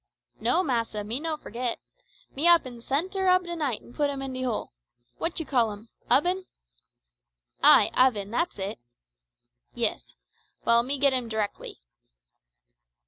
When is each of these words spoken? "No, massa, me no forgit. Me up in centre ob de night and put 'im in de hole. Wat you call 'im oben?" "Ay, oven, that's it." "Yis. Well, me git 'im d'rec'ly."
"No, 0.39 0.63
massa, 0.63 1.03
me 1.03 1.19
no 1.19 1.37
forgit. 1.37 1.77
Me 2.33 2.47
up 2.47 2.65
in 2.65 2.81
centre 2.81 3.29
ob 3.29 3.43
de 3.43 3.55
night 3.55 3.81
and 3.83 3.93
put 3.93 4.09
'im 4.09 4.23
in 4.23 4.33
de 4.33 4.41
hole. 4.41 4.71
Wat 5.19 5.39
you 5.39 5.45
call 5.45 5.71
'im 5.71 5.89
oben?" 6.09 6.47
"Ay, 7.61 7.91
oven, 7.95 8.31
that's 8.31 8.57
it." 8.57 8.79
"Yis. 9.75 10.15
Well, 10.65 10.81
me 10.81 10.97
git 10.97 11.13
'im 11.13 11.29
d'rec'ly." 11.29 11.81